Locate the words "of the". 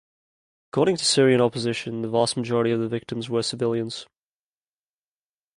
2.71-2.87